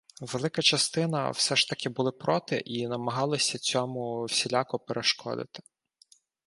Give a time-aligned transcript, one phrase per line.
[0.21, 5.63] Велика частина все ж таки були проти і намагалися цьому всіляко перешкодити.